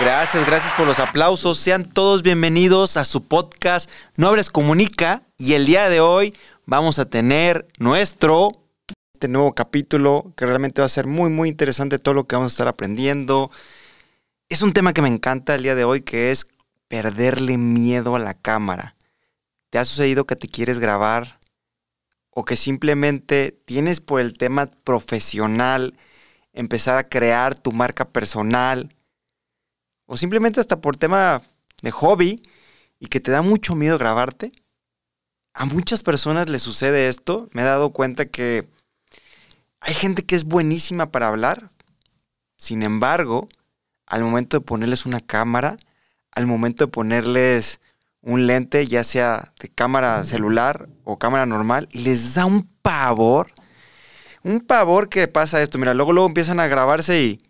[0.00, 1.58] Gracias, gracias por los aplausos.
[1.58, 5.24] Sean todos bienvenidos a su podcast No Hables Comunica.
[5.36, 6.34] Y el día de hoy
[6.64, 8.50] vamos a tener nuestro
[9.12, 12.52] este nuevo capítulo que realmente va a ser muy, muy interesante todo lo que vamos
[12.52, 13.50] a estar aprendiendo.
[14.48, 16.48] Es un tema que me encanta el día de hoy que es
[16.88, 18.96] perderle miedo a la cámara.
[19.68, 21.38] ¿Te ha sucedido que te quieres grabar
[22.30, 25.98] o que simplemente tienes por el tema profesional
[26.54, 28.96] empezar a crear tu marca personal
[30.10, 31.40] o simplemente hasta por tema
[31.82, 32.42] de hobby
[32.98, 34.50] y que te da mucho miedo grabarte?
[35.54, 37.48] A muchas personas les sucede esto.
[37.52, 38.68] Me he dado cuenta que
[39.78, 41.70] hay gente que es buenísima para hablar.
[42.56, 43.48] Sin embargo,
[44.04, 45.76] al momento de ponerles una cámara,
[46.32, 47.78] al momento de ponerles
[48.20, 53.52] un lente, ya sea de cámara celular o cámara normal, les da un pavor.
[54.42, 55.78] Un pavor que pasa esto.
[55.78, 57.40] Mira, luego, luego empiezan a grabarse y.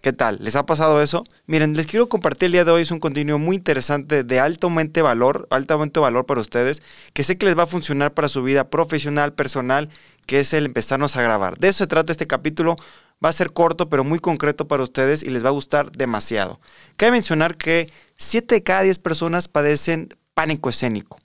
[0.00, 0.38] ¿Qué tal?
[0.40, 1.24] ¿Les ha pasado eso?
[1.46, 2.82] Miren, les quiero compartir el día de hoy.
[2.82, 7.46] Es un contenido muy interesante, de altamente valor, altamente valor para ustedes, que sé que
[7.46, 9.90] les va a funcionar para su vida profesional, personal,
[10.26, 11.58] que es el empezarnos a grabar.
[11.58, 12.76] De eso se trata este capítulo.
[13.22, 16.60] Va a ser corto, pero muy concreto para ustedes y les va a gustar demasiado.
[16.96, 21.18] Cabe mencionar que 7 de cada 10 personas padecen pánico escénico.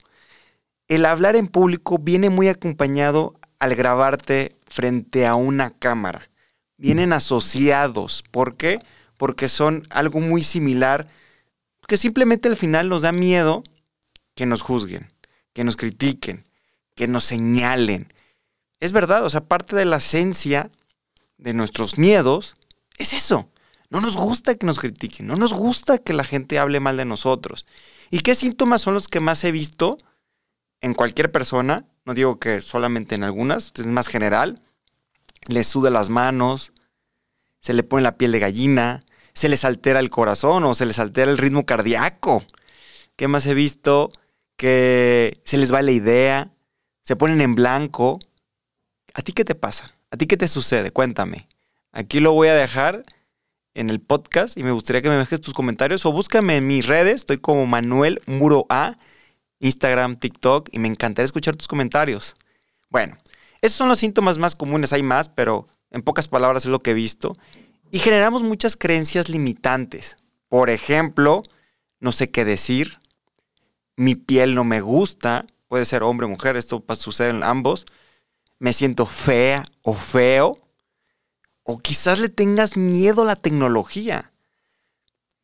[0.88, 6.28] El hablar en público viene muy acompañado al grabarte frente a una cámara
[6.76, 8.22] vienen asociados.
[8.30, 8.78] ¿Por qué?
[9.16, 11.06] Porque son algo muy similar,
[11.88, 13.64] que simplemente al final nos da miedo
[14.34, 15.08] que nos juzguen,
[15.54, 16.44] que nos critiquen,
[16.94, 18.12] que nos señalen.
[18.80, 20.70] Es verdad, o sea, parte de la esencia
[21.38, 22.56] de nuestros miedos
[22.98, 23.48] es eso.
[23.88, 27.06] No nos gusta que nos critiquen, no nos gusta que la gente hable mal de
[27.06, 27.64] nosotros.
[28.10, 29.96] ¿Y qué síntomas son los que más he visto
[30.82, 31.86] en cualquier persona?
[32.04, 34.60] No digo que solamente en algunas, es más general
[35.46, 36.72] les suda las manos,
[37.60, 39.02] se le pone la piel de gallina,
[39.32, 42.44] se les altera el corazón o se les altera el ritmo cardíaco.
[43.16, 44.10] ¿Qué más he visto?
[44.56, 46.52] Que se les va la idea,
[47.02, 48.18] se ponen en blanco.
[49.14, 49.92] ¿A ti qué te pasa?
[50.10, 50.90] ¿A ti qué te sucede?
[50.90, 51.48] Cuéntame.
[51.92, 53.02] Aquí lo voy a dejar
[53.74, 56.86] en el podcast y me gustaría que me dejes tus comentarios o búscame en mis
[56.86, 57.16] redes.
[57.16, 58.98] Estoy como Manuel Muro A,
[59.64, 62.34] Instagram, TikTok y me encantaría escuchar tus comentarios.
[62.90, 63.16] Bueno,
[63.62, 66.90] esos son los síntomas más comunes, hay más, pero en pocas palabras es lo que
[66.90, 67.32] he visto.
[67.90, 70.16] Y generamos muchas creencias limitantes.
[70.48, 71.42] Por ejemplo,
[71.98, 72.98] no sé qué decir,
[73.96, 77.86] mi piel no me gusta, puede ser hombre o mujer, esto sucede en ambos,
[78.58, 80.56] me siento fea o feo,
[81.62, 84.33] o quizás le tengas miedo a la tecnología.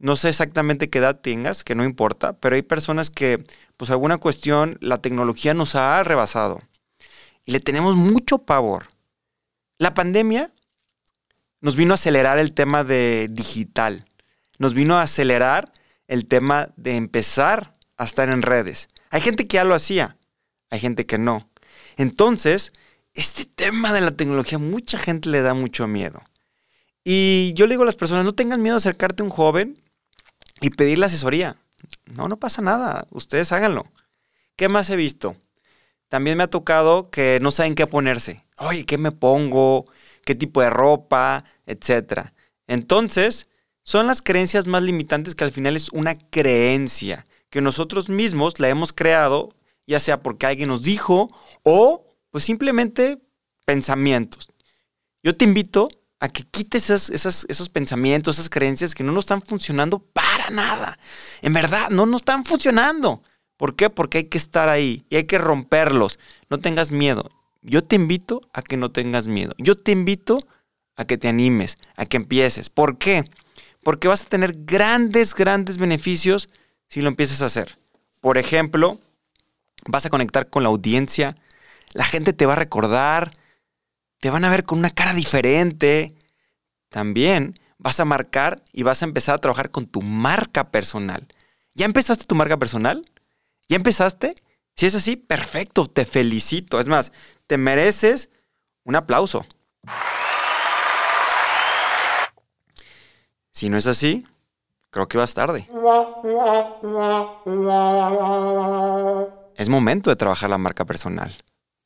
[0.00, 3.44] No sé exactamente qué edad tengas, que no importa, pero hay personas que,
[3.76, 6.58] pues alguna cuestión, la tecnología nos ha rebasado
[7.44, 8.88] y le tenemos mucho pavor.
[9.78, 10.52] La pandemia
[11.60, 14.06] nos vino a acelerar el tema de digital,
[14.58, 15.70] nos vino a acelerar
[16.08, 18.88] el tema de empezar a estar en redes.
[19.10, 20.16] Hay gente que ya lo hacía,
[20.70, 21.46] hay gente que no.
[21.98, 22.72] Entonces,
[23.12, 26.22] este tema de la tecnología, mucha gente le da mucho miedo.
[27.04, 29.74] Y yo le digo a las personas, no tengan miedo a acercarte a un joven
[30.60, 31.56] y pedirle asesoría.
[32.14, 33.84] No, no pasa nada, ustedes háganlo.
[34.56, 35.36] ¿Qué más he visto?
[36.10, 38.44] también me ha tocado que no saben qué ponerse.
[38.58, 39.86] Oye, ¿qué me pongo?
[40.24, 41.44] ¿Qué tipo de ropa?
[41.66, 42.34] Etcétera.
[42.66, 43.46] Entonces,
[43.82, 48.68] son las creencias más limitantes que al final es una creencia que nosotros mismos la
[48.68, 49.54] hemos creado,
[49.86, 51.28] ya sea porque alguien nos dijo
[51.62, 53.22] o pues simplemente
[53.64, 54.48] pensamientos.
[55.22, 55.88] Yo te invito
[56.20, 60.98] a que quites esos pensamientos, esas creencias que no nos están funcionando para nada.
[61.40, 63.22] En verdad, no nos están funcionando.
[63.56, 63.90] ¿Por qué?
[63.90, 66.18] Porque hay que estar ahí y hay que romperlos.
[66.48, 67.30] No tengas miedo.
[67.62, 69.54] Yo te invito a que no tengas miedo.
[69.58, 70.38] Yo te invito
[70.96, 72.70] a que te animes, a que empieces.
[72.70, 73.24] ¿Por qué?
[73.82, 76.48] Porque vas a tener grandes, grandes beneficios
[76.88, 77.78] si lo empiezas a hacer.
[78.20, 78.98] Por ejemplo,
[79.86, 81.34] vas a conectar con la audiencia,
[81.94, 83.32] la gente te va a recordar,
[84.20, 86.14] te van a ver con una cara diferente.
[86.90, 91.26] También vas a marcar y vas a empezar a trabajar con tu marca personal.
[91.74, 93.02] ¿Ya empezaste tu marca personal?
[93.68, 94.34] ¿Ya empezaste?
[94.76, 96.80] Si es así, perfecto, te felicito.
[96.80, 97.12] Es más,
[97.46, 98.28] te mereces
[98.84, 99.44] un aplauso.
[103.50, 104.26] Si no es así,
[104.90, 105.66] creo que vas tarde.
[109.56, 111.34] Es momento de trabajar la marca personal.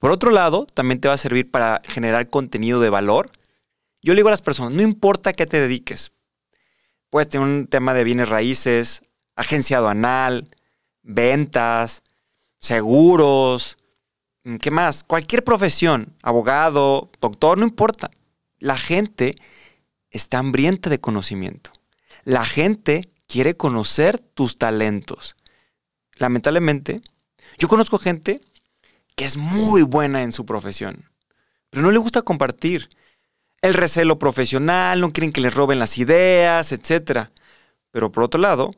[0.04, 3.32] Por otro lado, también te va a servir para generar contenido de valor.
[4.02, 6.12] Yo le digo a las personas, no importa a qué te dediques.
[7.08, 9.00] Puedes tener un tema de bienes raíces,
[9.34, 10.46] agencia aduanal,
[11.00, 12.02] ventas,
[12.60, 13.78] seguros,
[14.42, 15.04] mm, ¿qué más?
[15.04, 18.10] Cualquier profesión, abogado, doctor, no importa.
[18.58, 19.36] La gente
[20.10, 21.70] está hambrienta de conocimiento.
[22.24, 25.34] La gente quiere conocer tus talentos.
[26.18, 27.00] Lamentablemente,
[27.56, 28.42] yo conozco gente
[29.16, 31.10] que es muy buena en su profesión,
[31.70, 32.88] pero no le gusta compartir.
[33.62, 37.28] El recelo profesional, no quieren que les roben las ideas, etc.
[37.90, 38.74] Pero por otro lado,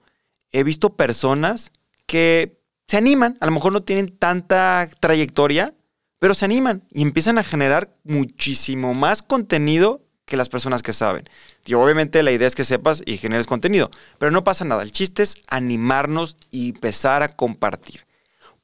[0.52, 1.72] he visto personas
[2.06, 5.74] que se animan, a lo mejor no tienen tanta trayectoria,
[6.18, 11.28] pero se animan y empiezan a generar muchísimo más contenido que las personas que saben.
[11.64, 14.82] Y obviamente la idea es que sepas y generes contenido, pero no pasa nada.
[14.82, 18.05] El chiste es animarnos y empezar a compartir.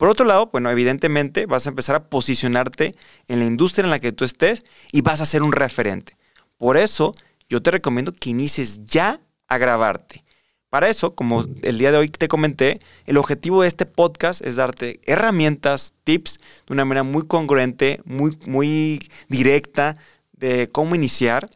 [0.02, 2.92] Por otro lado, bueno, evidentemente vas a empezar a posicionarte
[3.28, 6.16] en la industria en la que tú estés y vas a ser un referente.
[6.56, 7.12] Por eso,
[7.48, 10.24] yo te recomiendo que inicies ya a grabarte.
[10.70, 14.56] Para eso, como el día de hoy te comenté, el objetivo de este podcast es
[14.56, 19.98] darte herramientas, tips de una manera muy congruente, muy, muy directa
[20.32, 21.48] de cómo iniciar,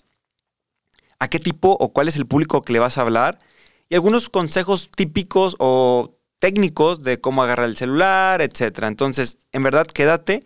[1.19, 3.41] a qué tipo o cuál es el público que le vas a hablar
[3.89, 8.85] y algunos consejos típicos o técnicos de cómo agarrar el celular, etc.
[8.85, 10.43] Entonces, en verdad, quédate.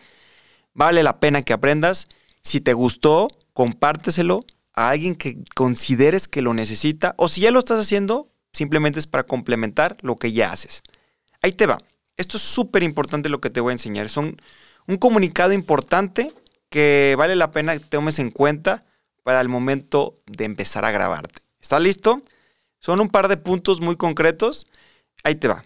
[0.75, 2.07] Vale la pena que aprendas.
[2.43, 4.41] Si te gustó, compárteselo
[4.73, 7.15] a alguien que consideres que lo necesita.
[7.19, 10.83] O si ya lo estás haciendo, simplemente es para complementar lo que ya haces.
[11.43, 11.83] Ahí te va.
[12.17, 14.09] Esto es súper importante lo que te voy a enseñar.
[14.09, 14.37] Son
[14.87, 16.33] un comunicado importante
[16.69, 18.83] que vale la pena que tomes en cuenta
[19.23, 21.43] para el momento de empezar a grabarte.
[21.61, 22.23] ¿Estás listo?
[22.79, 24.67] Son un par de puntos muy concretos.
[25.25, 25.65] Ahí te va.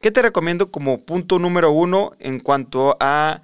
[0.00, 3.42] ¿Qué te recomiendo como punto número uno en cuanto a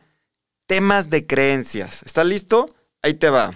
[0.66, 2.02] temas de creencias?
[2.02, 2.68] ¿Estás listo?
[3.02, 3.54] Ahí te va.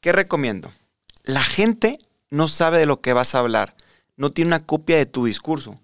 [0.00, 0.72] ¿Qué recomiendo?
[1.24, 1.98] La gente
[2.30, 3.76] no sabe de lo que vas a hablar,
[4.16, 5.78] no tiene una copia de tu discurso.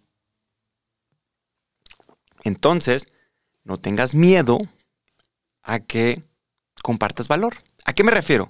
[2.45, 3.09] Entonces,
[3.65, 4.59] no tengas miedo
[5.63, 6.23] a que
[6.83, 7.57] compartas valor.
[7.85, 8.49] ¿A qué me refiero?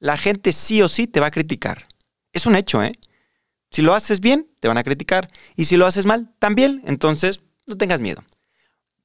[0.00, 1.86] La gente sí o sí te va a criticar.
[2.32, 2.92] Es un hecho, ¿eh?
[3.74, 5.26] Si lo haces bien, te van a criticar.
[5.56, 6.80] Y si lo haces mal, también.
[6.86, 8.22] Entonces, no tengas miedo.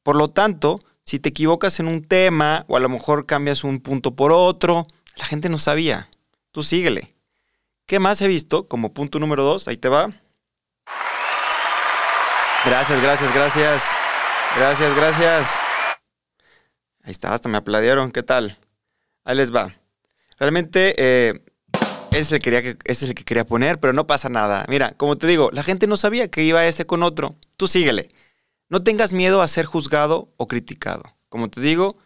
[0.03, 3.79] Por lo tanto, si te equivocas en un tema o a lo mejor cambias un
[3.79, 4.85] punto por otro,
[5.15, 6.07] la gente no sabía.
[6.51, 7.15] Tú síguele.
[7.87, 8.67] ¿Qué más he visto?
[8.67, 10.07] Como punto número dos, ahí te va.
[12.63, 13.83] Gracias, gracias, gracias.
[14.55, 15.59] Gracias, gracias.
[17.01, 18.11] Ahí está, hasta me aplaudieron.
[18.11, 18.55] ¿Qué tal?
[19.23, 19.71] Ahí les va.
[20.37, 21.43] Realmente eh,
[22.11, 22.21] ese
[22.85, 24.65] es, el que quería, poner, pero no pasa nada.
[24.67, 27.37] Mira, como te digo, la gente no sabía que iba ese con otro.
[27.55, 28.09] Tú síguele.
[28.67, 31.03] No tengas miedo a ser juzgado o criticado.
[31.29, 31.97] Como te digo,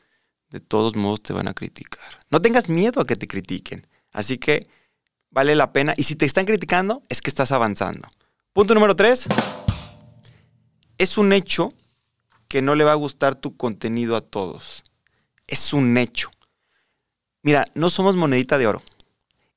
[0.49, 2.19] de todos modos te van a criticar.
[2.29, 3.87] No tengas miedo a que te critiquen.
[4.11, 4.67] Así que
[5.29, 5.93] vale la pena.
[5.97, 8.07] Y si te están criticando, es que estás avanzando.
[8.53, 9.25] Punto número tres.
[10.97, 11.69] Es un hecho
[12.47, 14.83] que no le va a gustar tu contenido a todos.
[15.47, 16.29] Es un hecho.
[17.41, 18.81] Mira, no somos monedita de oro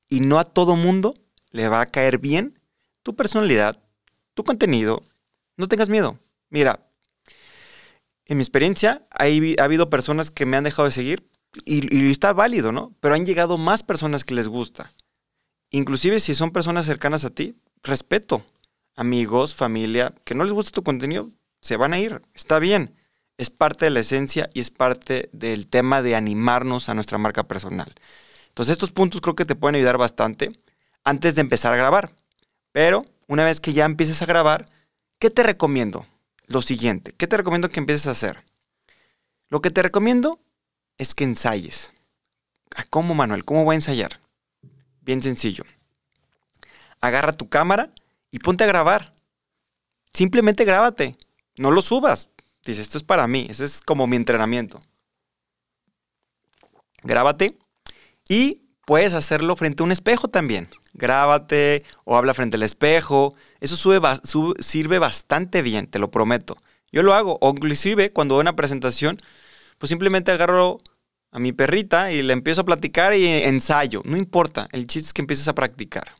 [0.09, 1.13] y no a todo mundo
[1.51, 2.59] le va a caer bien
[3.03, 3.81] tu personalidad,
[4.33, 5.01] tu contenido.
[5.55, 6.19] No tengas miedo.
[6.49, 6.87] Mira,
[8.25, 9.23] en mi experiencia ha
[9.63, 11.29] habido personas que me han dejado de seguir
[11.65, 12.93] y, y, está válido, ¿no?
[12.99, 14.91] Pero han llegado más personas que les gusta.
[15.71, 18.43] Inclusive si son personas cercanas a ti, respeto.
[18.95, 21.29] Amigos, familia, que no les gusta tu contenido,
[21.61, 22.21] se van a ir.
[22.33, 22.95] Está bien.
[23.37, 27.47] Es parte de la esencia y es parte del tema de animarnos a nuestra marca
[27.47, 27.93] personal.
[28.57, 30.49] Entonces estos puntos creo que te pueden ayudar bastante
[31.03, 32.15] antes de empezar a grabar.
[32.71, 34.65] Pero una vez que ya empieces a grabar,
[35.19, 36.07] ¿qué te recomiendo?
[36.47, 38.43] Lo siguiente, ¿qué te recomiendo que empieces a hacer?
[39.49, 40.39] Lo que te recomiendo
[40.97, 41.91] es que ensayes.
[42.89, 43.45] ¿Cómo, Manuel?
[43.45, 44.21] ¿Cómo voy a ensayar?
[45.01, 45.63] Bien sencillo.
[46.99, 47.93] Agarra tu cámara
[48.31, 49.13] y ponte a grabar.
[50.13, 51.15] Simplemente grábate.
[51.57, 52.29] No lo subas.
[52.65, 53.45] Dice, esto es para mí.
[53.51, 54.79] Ese es como mi entrenamiento.
[57.03, 57.55] Grábate
[58.29, 60.69] y puedes hacerlo frente a un espejo también.
[60.93, 63.35] Grábate o habla frente al espejo.
[63.59, 63.75] Eso
[64.59, 66.55] sirve bastante bien, te lo prometo.
[66.91, 67.37] Yo lo hago.
[67.41, 69.17] O inclusive cuando doy una presentación,
[69.77, 70.77] pues simplemente agarro
[71.31, 74.01] a mi perrita y le empiezo a platicar y ensayo.
[74.05, 76.15] No importa, el chiste es que empieces a practicar.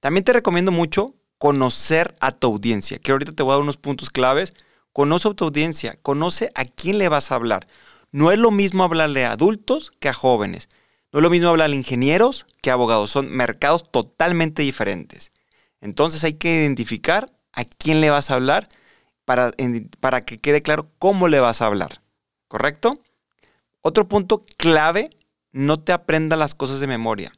[0.00, 3.76] También te recomiendo mucho conocer a tu audiencia, que ahorita te voy a dar unos
[3.76, 4.52] puntos claves.
[4.92, 7.66] Conoce a tu audiencia, conoce a quién le vas a hablar.
[8.10, 10.68] No es lo mismo hablarle a adultos que a jóvenes.
[11.12, 15.30] No es lo mismo hablar a ingenieros que abogados, son mercados totalmente diferentes.
[15.82, 18.66] Entonces hay que identificar a quién le vas a hablar
[19.26, 19.50] para,
[20.00, 22.02] para que quede claro cómo le vas a hablar.
[22.48, 22.94] ¿Correcto?
[23.82, 25.10] Otro punto clave,
[25.52, 27.32] no te aprenda las cosas de memoria.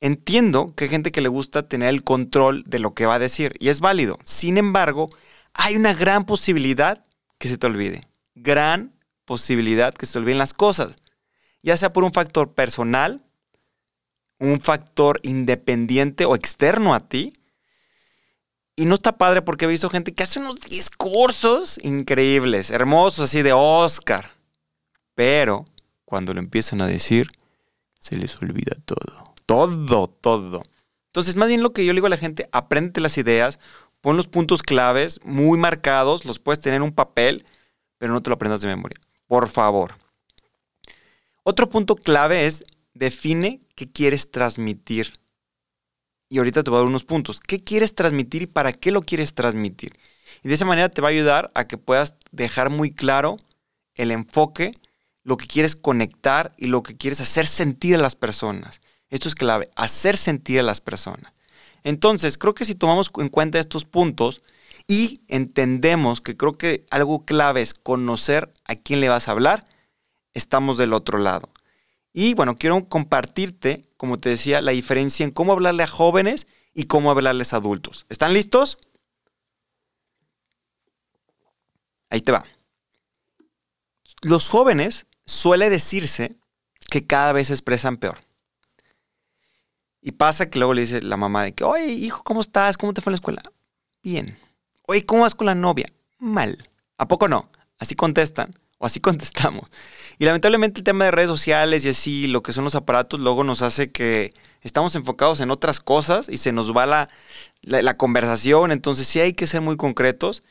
[0.00, 3.18] Entiendo que hay gente que le gusta tener el control de lo que va a
[3.18, 4.18] decir y es válido.
[4.24, 5.08] Sin embargo,
[5.54, 7.04] hay una gran posibilidad
[7.38, 8.06] que se te olvide.
[8.34, 8.92] Gran
[9.24, 10.94] posibilidad que se te olviden las cosas.
[11.64, 13.24] Ya sea por un factor personal,
[14.38, 17.32] un factor independiente o externo a ti.
[18.76, 23.40] Y no está padre porque he visto gente que hace unos discursos increíbles, hermosos, así
[23.40, 24.32] de Oscar.
[25.14, 25.64] Pero
[26.04, 27.28] cuando lo empiezan a decir,
[27.98, 29.24] se les olvida todo.
[29.46, 30.62] Todo, todo.
[31.06, 33.58] Entonces, más bien lo que yo le digo a la gente, aprende las ideas,
[34.02, 37.46] pon los puntos claves muy marcados, los puedes tener en un papel,
[37.96, 39.00] pero no te lo aprendas de memoria.
[39.26, 40.03] Por favor.
[41.46, 45.20] Otro punto clave es define qué quieres transmitir.
[46.30, 47.38] Y ahorita te voy a dar unos puntos.
[47.38, 49.92] ¿Qué quieres transmitir y para qué lo quieres transmitir?
[50.42, 53.36] Y de esa manera te va a ayudar a que puedas dejar muy claro
[53.94, 54.72] el enfoque,
[55.22, 58.80] lo que quieres conectar y lo que quieres hacer sentir a las personas.
[59.10, 61.34] Esto es clave, hacer sentir a las personas.
[61.82, 64.40] Entonces, creo que si tomamos en cuenta estos puntos
[64.88, 69.62] y entendemos que creo que algo clave es conocer a quién le vas a hablar,
[70.34, 71.48] estamos del otro lado.
[72.12, 76.84] Y bueno, quiero compartirte, como te decía, la diferencia en cómo hablarle a jóvenes y
[76.84, 78.06] cómo hablarles a adultos.
[78.08, 78.78] ¿Están listos?
[82.10, 82.44] Ahí te va.
[84.22, 86.36] Los jóvenes suele decirse
[86.88, 88.18] que cada vez se expresan peor.
[90.00, 92.76] Y pasa que luego le dice la mamá de que, oye, hijo, ¿cómo estás?
[92.76, 93.42] ¿Cómo te fue en la escuela?
[94.02, 94.38] Bien.
[94.82, 95.90] Oye, ¿cómo vas con la novia?
[96.18, 96.68] Mal.
[96.98, 97.50] ¿A poco no?
[97.78, 98.54] Así contestan
[98.86, 99.70] así contestamos.
[100.18, 103.42] Y lamentablemente el tema de redes sociales y así, lo que son los aparatos, luego
[103.44, 107.08] nos hace que estamos enfocados en otras cosas y se nos va la,
[107.62, 108.70] la, conversación.
[108.70, 110.42] Entonces sí hay que ser muy concretos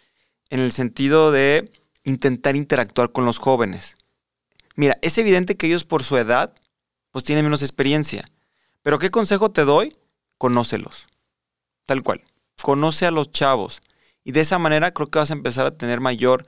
[0.50, 1.72] en el sentido de
[2.04, 3.96] intentar interactuar con los jóvenes.
[4.76, 6.54] Mira, es evidente que ellos por su edad,
[7.12, 8.26] pues tienen menos experiencia.
[8.82, 9.94] Pero ¿qué consejo te doy?
[10.38, 11.08] Conócelos.
[11.86, 12.22] Tal cual.
[12.62, 13.82] Conoce a los chavos.
[14.26, 16.46] Y de esa manera creo que vas a empezar a tener mayor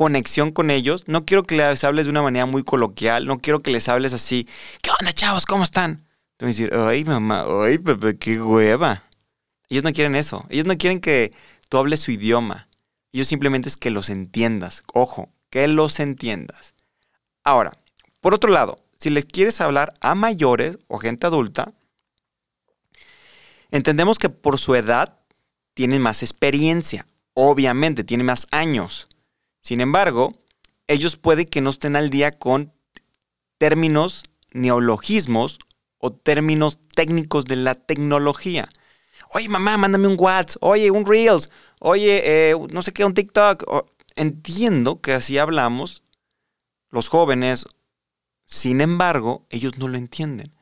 [0.00, 1.04] conexión con ellos.
[1.08, 4.14] No quiero que les hables de una manera muy coloquial, no quiero que les hables
[4.14, 4.48] así,
[4.80, 5.44] ¿qué onda chavos?
[5.44, 5.98] ¿Cómo están?
[6.38, 9.04] Te van a decir, ay mamá, ay Pepe, qué hueva.
[9.68, 11.32] Ellos no quieren eso, ellos no quieren que
[11.68, 12.66] tú hables su idioma.
[13.12, 14.84] Ellos simplemente es que los entiendas.
[14.94, 16.72] Ojo, que los entiendas.
[17.44, 17.70] Ahora,
[18.22, 21.74] por otro lado, si les quieres hablar a mayores o gente adulta,
[23.70, 25.18] entendemos que por su edad
[25.74, 27.06] tienen más experiencia.
[27.34, 29.09] Obviamente, tienen más años.
[29.60, 30.32] Sin embargo,
[30.86, 32.72] ellos puede que no estén al día con
[33.58, 35.58] términos, neologismos
[35.98, 38.68] o términos técnicos de la tecnología.
[39.32, 40.62] Oye, mamá, mándame un WhatsApp.
[40.62, 41.50] Oye, un Reels.
[41.78, 43.64] Oye, eh, no sé qué, un TikTok.
[44.16, 46.02] entiendo que así hablamos
[46.90, 47.66] los jóvenes.
[48.44, 50.52] Sin embargo, ellos no lo entienden.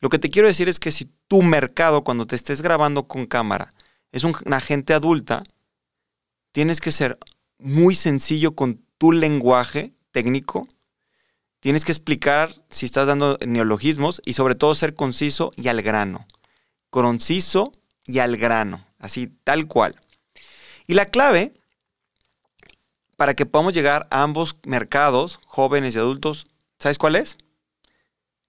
[0.00, 3.26] Lo que te quiero decir es que si tu mercado, cuando te estés grabando con
[3.26, 3.70] cámara,
[4.12, 5.42] es una gente adulta,
[6.52, 7.18] tienes que ser
[7.62, 10.66] muy sencillo con tu lenguaje técnico.
[11.60, 16.26] Tienes que explicar si estás dando neologismos y sobre todo ser conciso y al grano.
[16.90, 17.72] Conciso
[18.04, 19.94] y al grano, así tal cual.
[20.86, 21.54] Y la clave
[23.16, 26.44] para que podamos llegar a ambos mercados, jóvenes y adultos,
[26.78, 27.36] ¿sabes cuál es?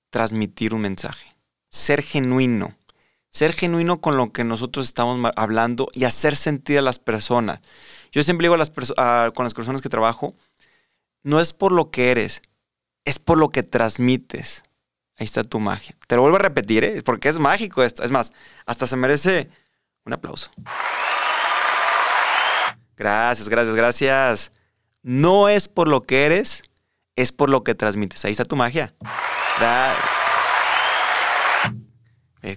[0.10, 1.36] Transmitir un mensaje.
[1.70, 2.76] Ser genuino.
[3.34, 7.62] Ser genuino con lo que nosotros estamos hablando y hacer sentir a las personas.
[8.12, 8.54] Yo siempre digo
[9.34, 10.36] con las personas que trabajo,
[11.24, 12.44] no es por lo que eres,
[13.06, 14.62] es por lo que transmites.
[15.18, 15.96] Ahí está tu magia.
[16.08, 17.02] Te lo vuelvo a repetir, ¿eh?
[17.04, 18.04] porque es mágico esto.
[18.04, 18.32] Es más,
[18.68, 19.48] hasta se merece
[20.06, 20.52] un aplauso.
[22.96, 24.52] Gracias, gracias, gracias.
[25.02, 26.64] No es por lo que eres,
[27.16, 28.24] es por lo que transmites.
[28.26, 28.94] Ahí está tu magia.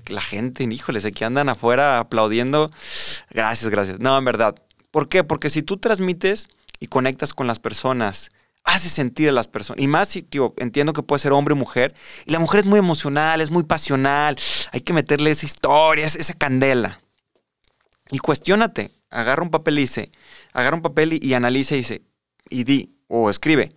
[0.08, 2.68] La gente, híjoles, aquí andan afuera aplaudiendo.
[3.30, 4.00] Gracias, gracias.
[4.00, 4.56] No, en verdad,
[4.96, 5.24] ¿Por qué?
[5.24, 6.48] Porque si tú transmites
[6.80, 8.30] y conectas con las personas,
[8.64, 9.84] haces sentir a las personas.
[9.84, 11.92] Y más si, tío, entiendo que puede ser hombre o mujer.
[12.24, 14.38] Y la mujer es muy emocional, es muy pasional.
[14.72, 16.98] Hay que meterle esa historia, esa candela.
[18.10, 18.90] Y cuestiónate.
[19.10, 20.10] Agarra un papel y dice,
[20.54, 22.00] agarra un papel y, y analiza y dice,
[22.48, 23.74] y di, o escribe,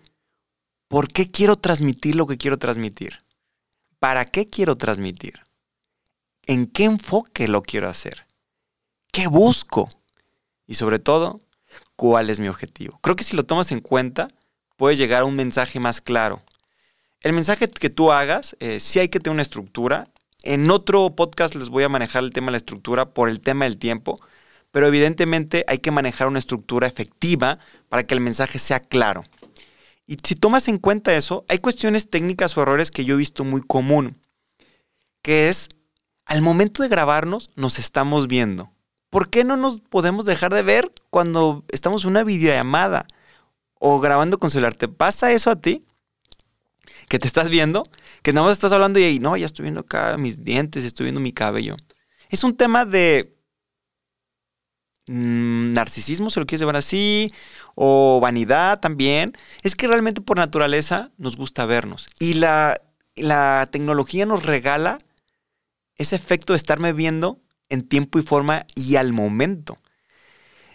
[0.88, 3.25] ¿por qué quiero transmitir lo que quiero transmitir?
[4.00, 5.49] ¿Para qué quiero transmitir?
[6.50, 8.25] ¿En qué enfoque lo quiero hacer?
[9.12, 9.88] ¿Qué busco?
[10.70, 11.41] y sobre todo,
[11.96, 13.00] cuál es mi objetivo.
[13.01, 14.27] Creo que si lo tomas en cuenta,
[14.77, 16.41] puedes llegar a un mensaje más claro.
[17.22, 20.10] El mensaje que tú hagas, eh, sí hay que tener una estructura.
[20.44, 23.65] En otro podcast les voy a manejar el tema de la estructura por el tema
[23.65, 24.20] del tiempo,
[24.72, 27.58] pero evidentemente hay que manejar una estructura efectiva
[27.89, 29.24] para que el mensaje sea claro.
[30.06, 33.44] Y si tomas en cuenta eso, hay cuestiones técnicas o errores que yo he visto
[33.44, 34.20] muy común,
[35.24, 35.70] que es,
[36.29, 38.71] al momento de grabarnos, nos estamos viendo.
[39.09, 43.07] ¿Por qué no nos podemos dejar de ver cuando estamos en una videollamada
[43.74, 44.75] o grabando con celular?
[44.75, 45.86] ¿Te pasa eso a ti?
[47.09, 47.81] que te estás viendo,
[48.21, 51.19] que nada más estás hablando y no, ya estoy viendo acá mis dientes, estoy viendo
[51.19, 51.75] mi cabello.
[52.29, 53.36] Es un tema de
[55.07, 57.31] mm, narcisismo, se lo quieres llevar así,
[57.74, 59.33] o vanidad también.
[59.63, 62.09] Es que realmente por naturaleza nos gusta vernos.
[62.19, 62.79] Y la,
[63.15, 65.00] la tecnología nos regala
[66.00, 67.39] ese efecto de estarme viendo
[67.70, 69.77] en tiempo y forma y al momento.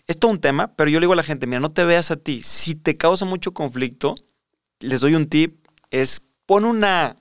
[0.06, 2.10] Es todo un tema, pero yo le digo a la gente, mira, no te veas
[2.10, 2.42] a ti.
[2.42, 4.14] Si te causa mucho conflicto,
[4.80, 7.16] les doy un tip, es pon una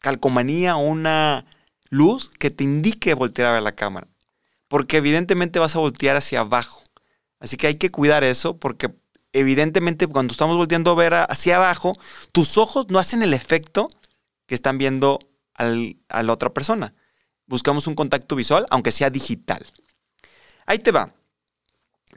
[0.00, 1.44] calcomanía o una
[1.90, 4.08] luz que te indique voltear a ver la cámara.
[4.66, 6.82] Porque evidentemente vas a voltear hacia abajo.
[7.40, 8.94] Así que hay que cuidar eso porque
[9.32, 11.92] evidentemente cuando estamos volteando a ver hacia abajo,
[12.32, 13.88] tus ojos no hacen el efecto
[14.46, 15.18] que están viendo
[15.60, 16.94] a la otra persona.
[17.46, 19.64] Buscamos un contacto visual, aunque sea digital.
[20.66, 21.14] Ahí te va.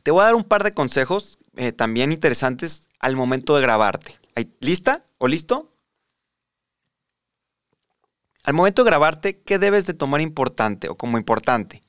[0.03, 4.19] Te voy a dar un par de consejos eh, también interesantes al momento de grabarte.
[4.59, 5.75] ¿Lista o listo?
[8.43, 11.83] Al momento de grabarte, ¿qué debes de tomar importante o como importante?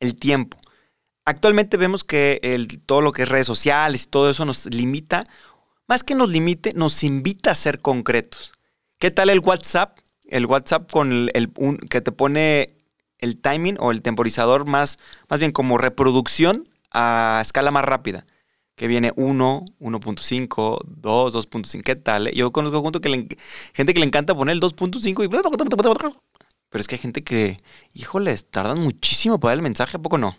[0.00, 0.58] El tiempo.
[1.24, 2.40] Actualmente vemos que
[2.86, 5.24] todo lo que es redes sociales y todo eso nos limita,
[5.86, 8.52] más que nos limite, nos invita a ser concretos.
[8.98, 9.98] ¿Qué tal el WhatsApp?
[10.28, 11.52] El WhatsApp con el,
[11.90, 12.68] que te pone
[13.18, 18.24] el timing o el temporizador más, más bien como reproducción a escala más rápida.
[18.76, 21.82] Que viene 1, 1.5, 2, 2.5.
[21.82, 22.30] ¿Qué tal?
[22.30, 23.28] Yo conozco gente que, le,
[23.74, 25.28] gente que le encanta poner el 2.5 y...
[26.70, 27.56] Pero es que hay gente que,
[27.92, 30.36] híjoles, tardan muchísimo para dar el mensaje, ¿a poco no?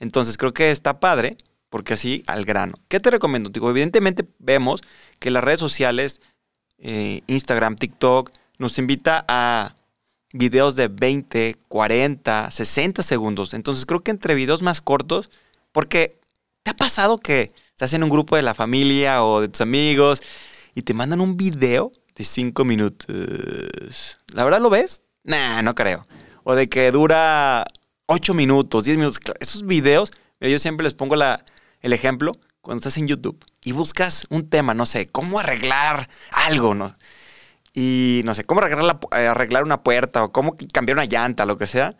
[0.00, 1.36] Entonces creo que está padre
[1.68, 2.74] porque así al grano.
[2.88, 3.50] ¿Qué te recomiendo?
[3.50, 4.82] Digo, evidentemente vemos
[5.18, 6.20] que las redes sociales,
[6.78, 9.74] eh, Instagram, TikTok, nos invita a
[10.32, 13.54] videos de 20, 40, 60 segundos.
[13.54, 15.30] Entonces creo que entre videos más cortos
[15.72, 16.18] porque
[16.62, 20.22] ¿te ha pasado que estás en un grupo de la familia o de tus amigos
[20.74, 24.18] y te mandan un video de 5 minutos?
[24.32, 25.02] ¿La verdad lo ves?
[25.24, 26.06] Nah, no creo.
[26.44, 27.66] O de que dura
[28.06, 29.20] 8 minutos, 10 minutos.
[29.40, 31.44] Esos videos, yo siempre les pongo la,
[31.80, 36.74] el ejemplo cuando estás en YouTube y buscas un tema, no sé, cómo arreglar algo,
[36.74, 36.94] ¿no?
[37.76, 41.56] Y no sé, cómo arreglar, eh, arreglar una puerta o cómo cambiar una llanta, lo
[41.56, 41.94] que sea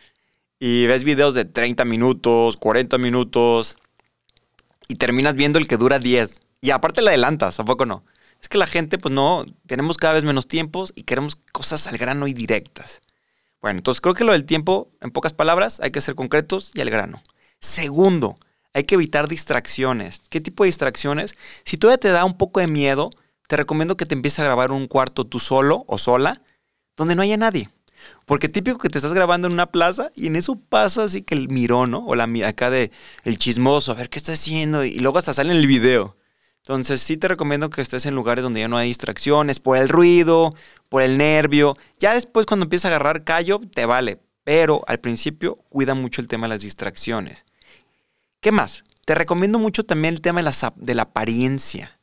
[0.58, 3.76] y ves videos de 30 minutos, 40 minutos
[4.88, 6.40] y terminas viendo el que dura 10.
[6.60, 8.04] Y aparte le adelantas, ¿a poco no?
[8.40, 11.98] Es que la gente, pues no, tenemos cada vez menos tiempos y queremos cosas al
[11.98, 13.00] grano y directas.
[13.60, 16.80] Bueno, entonces creo que lo del tiempo, en pocas palabras, hay que ser concretos y
[16.80, 17.22] al grano.
[17.60, 18.36] Segundo,
[18.74, 20.22] hay que evitar distracciones.
[20.28, 21.34] ¿Qué tipo de distracciones?
[21.64, 23.10] Si todavía te da un poco de miedo,
[23.48, 26.42] te recomiendo que te empieces a grabar un cuarto tú solo o sola,
[26.96, 27.68] donde no haya nadie.
[28.24, 31.34] Porque típico que te estás grabando en una plaza y en eso pasa así que
[31.34, 32.04] el mirón, ¿no?
[32.06, 32.90] O la acá de
[33.24, 36.16] el chismoso, a ver qué está haciendo y luego hasta sale en el video.
[36.58, 39.88] Entonces sí te recomiendo que estés en lugares donde ya no hay distracciones, por el
[39.88, 40.50] ruido,
[40.88, 41.76] por el nervio.
[41.98, 44.20] Ya después cuando empieza a agarrar callo, te vale.
[44.42, 47.44] Pero al principio cuida mucho el tema de las distracciones.
[48.40, 48.82] ¿Qué más?
[49.04, 51.95] Te recomiendo mucho también el tema de la, de la apariencia.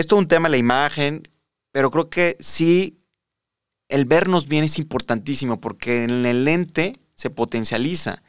[0.00, 1.28] Es un tema la imagen,
[1.72, 3.02] pero creo que sí
[3.90, 8.22] el vernos bien es importantísimo porque en el lente se potencializa.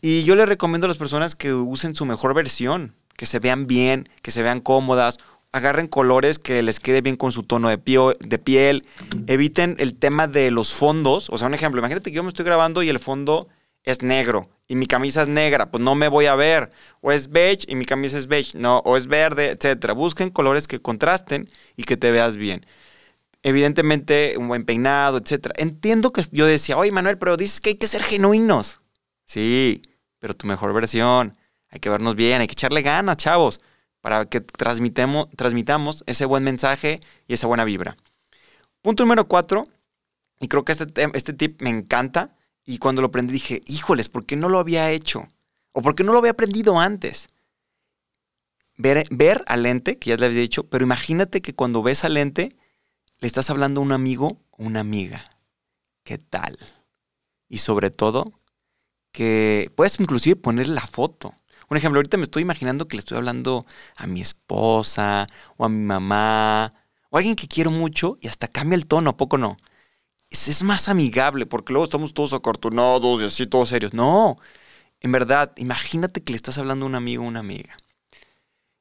[0.00, 3.66] Y yo le recomiendo a las personas que usen su mejor versión, que se vean
[3.66, 5.18] bien, que se vean cómodas,
[5.52, 7.76] agarren colores que les quede bien con su tono de,
[8.18, 8.82] de piel,
[9.26, 11.28] eviten el tema de los fondos.
[11.28, 13.48] O sea, un ejemplo, imagínate que yo me estoy grabando y el fondo
[13.84, 16.70] es negro y mi camisa es negra, pues no me voy a ver.
[17.00, 19.92] O es beige y mi camisa es beige, no, o es verde, etc.
[19.94, 22.64] Busquen colores que contrasten y que te veas bien
[23.42, 25.50] evidentemente un buen peinado, etc.
[25.56, 28.80] Entiendo que yo decía, oye Manuel, pero dices que hay que ser genuinos.
[29.26, 29.82] Sí,
[30.18, 31.36] pero tu mejor versión.
[31.68, 33.60] Hay que vernos bien, hay que echarle ganas, chavos,
[34.00, 37.96] para que transmitemos, transmitamos ese buen mensaje y esa buena vibra.
[38.82, 39.64] Punto número cuatro,
[40.38, 44.26] y creo que este, este tip me encanta, y cuando lo aprendí dije, híjoles, ¿por
[44.26, 45.28] qué no lo había hecho?
[45.72, 47.28] ¿O por qué no lo había aprendido antes?
[48.76, 52.14] Ver, ver al lente, que ya le había dicho, pero imagínate que cuando ves al
[52.14, 52.56] lente,
[53.18, 55.30] le estás hablando a un amigo o una amiga.
[56.04, 56.56] ¿Qué tal?
[57.48, 58.32] Y sobre todo,
[59.12, 61.34] que puedes inclusive poner la foto.
[61.68, 65.68] Un ejemplo, ahorita me estoy imaginando que le estoy hablando a mi esposa o a
[65.68, 66.70] mi mamá
[67.10, 69.56] o a alguien que quiero mucho y hasta cambia el tono, ¿a poco no?
[70.32, 73.92] Es, es más amigable porque luego estamos todos acartonados y así todos serios.
[73.92, 74.38] No,
[75.00, 77.76] en verdad, imagínate que le estás hablando a un amigo o una amiga.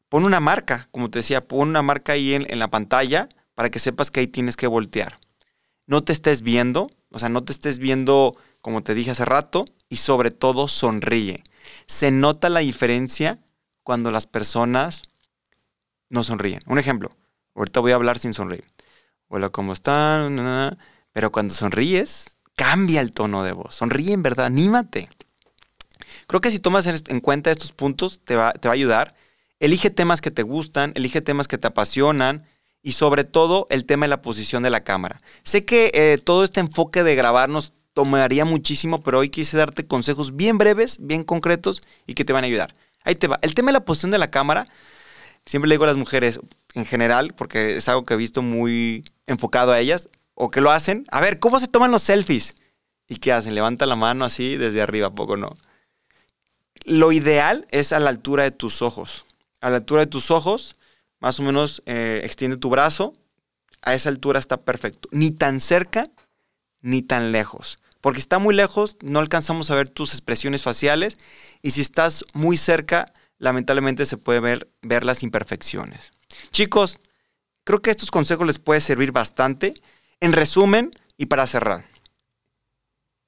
[0.08, 3.70] Pon una marca, como te decía, pon una marca ahí en, en la pantalla para
[3.70, 5.20] que sepas que ahí tienes que voltear.
[5.88, 9.66] No te estés viendo, o sea, no te estés viendo como te dije hace rato
[9.90, 11.44] y sobre todo sonríe.
[11.86, 13.40] Se nota la diferencia
[13.84, 15.04] cuando las personas
[16.10, 16.62] no sonríen.
[16.68, 17.10] Un ejemplo,
[17.56, 18.66] ahorita voy a hablar sin sonreír.
[19.28, 20.40] hola, ¿cómo están?
[21.14, 23.76] Pero cuando sonríes, cambia el tono de voz.
[23.76, 25.10] Sonríe en verdad, anímate.
[26.28, 29.16] Creo que si tomas en cuenta estos puntos, te va, te va a ayudar.
[29.60, 32.46] Elige temas que te gustan, elige temas que te apasionan
[32.82, 35.20] y sobre todo el tema de la posición de la cámara.
[35.44, 40.36] Sé que eh, todo este enfoque de grabarnos tomaría muchísimo, pero hoy quise darte consejos
[40.36, 42.74] bien breves, bien concretos y que te van a ayudar.
[43.04, 43.40] Ahí te va.
[43.42, 44.66] El tema de la posición de la cámara,
[45.46, 46.40] siempre le digo a las mujeres
[46.74, 50.72] en general, porque es algo que he visto muy enfocado a ellas, o que lo
[50.72, 51.06] hacen.
[51.12, 52.56] A ver, ¿cómo se toman los selfies?
[53.08, 53.56] ¿Y qué hacen?
[53.56, 55.54] Levanta la mano así desde arriba, poco no.
[56.86, 59.26] Lo ideal es a la altura de tus ojos.
[59.60, 60.76] A la altura de tus ojos,
[61.20, 63.14] más o menos eh, extiende tu brazo.
[63.82, 65.10] A esa altura está perfecto.
[65.12, 66.06] Ni tan cerca
[66.82, 67.78] ni tan lejos.
[68.02, 71.18] Porque está muy lejos, no alcanzamos a ver tus expresiones faciales.
[71.62, 76.12] Y si estás muy cerca, lamentablemente se puede ver, ver las imperfecciones.
[76.52, 77.00] Chicos,
[77.64, 79.74] creo que estos consejos les puede servir bastante.
[80.22, 81.86] En resumen, y para cerrar,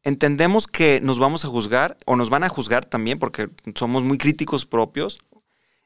[0.04, 4.18] entendemos que nos vamos a juzgar o nos van a juzgar también porque somos muy
[4.18, 5.20] críticos propios.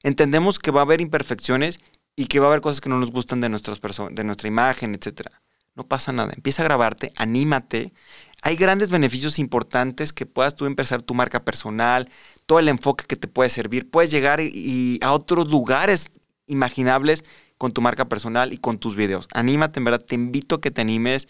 [0.03, 1.79] Entendemos que va a haber imperfecciones
[2.15, 3.79] y que va a haber cosas que no nos gustan de, nuestras
[4.11, 5.29] de nuestra imagen, etc.
[5.75, 6.33] No pasa nada.
[6.35, 7.93] Empieza a grabarte, anímate.
[8.41, 12.09] Hay grandes beneficios importantes que puedas tú empezar tu marca personal,
[12.45, 13.89] todo el enfoque que te puede servir.
[13.89, 16.09] Puedes llegar y, a otros lugares
[16.47, 17.23] imaginables
[17.57, 19.27] con tu marca personal y con tus videos.
[19.33, 21.27] Anímate, en verdad, te invito a que te animes.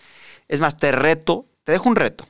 [0.48, 2.26] Es más, te reto, te dejo un reto.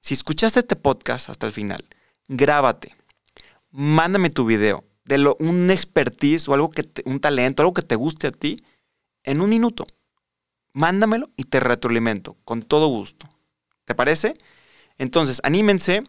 [0.00, 1.84] Si escuchaste este podcast hasta el final,
[2.28, 2.94] grábate,
[3.70, 7.96] mándame tu video de lo, un expertise o algo que un talento, algo que te
[7.96, 8.62] guste a ti,
[9.24, 9.84] en un minuto.
[10.72, 13.26] Mándamelo y te retroalimento con todo gusto.
[13.84, 14.34] ¿Te parece?
[14.98, 16.04] Entonces, anímense,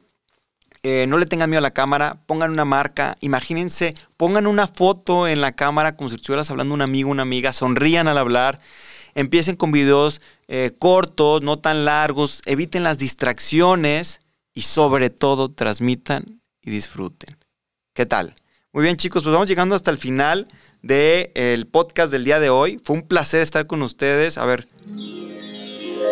[0.84, 5.28] eh, no le tengan miedo a la cámara, pongan una marca, imagínense, pongan una foto
[5.28, 8.60] en la cámara como si estuvieras hablando un amigo, una amiga, sonrían al hablar,
[9.14, 14.22] empiecen con videos eh, cortos, no tan largos, eviten las distracciones
[14.54, 17.38] y sobre todo transmitan y disfruten.
[17.94, 18.36] ¿Qué tal?
[18.74, 20.48] Muy bien chicos, pues vamos llegando hasta el final
[20.82, 22.80] del podcast del día de hoy.
[22.84, 24.38] Fue un placer estar con ustedes.
[24.38, 24.68] A ver.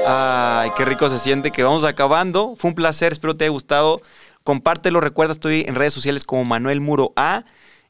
[0.05, 2.55] Ay, qué rico se siente que vamos acabando.
[2.57, 4.01] Fue un placer, espero te haya gustado.
[4.49, 7.45] Compártelo, recuerda, estoy en redes sociales como Manuel Muro A.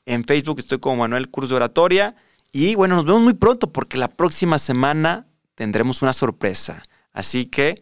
[0.06, 2.18] En Facebook estoy como Manuel Cruz de Oratoria.
[2.52, 6.84] Y bueno, nos vemos muy pronto porque la próxima semana tendremos una sorpresa.
[7.14, 7.82] Así que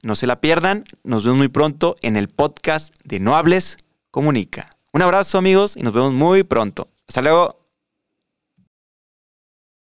[0.00, 0.84] no se la pierdan.
[1.04, 3.76] Nos vemos muy pronto en el podcast de No Hables,
[4.10, 4.70] Comunica.
[4.94, 6.88] Un abrazo amigos y nos vemos muy pronto.
[7.06, 7.55] Hasta luego.